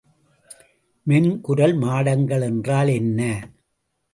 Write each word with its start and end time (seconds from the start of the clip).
மென்குரல் 1.07 1.75
மாடங்கள் 1.75 2.41
என்றால் 2.41 2.87
என்ன? 2.87 3.19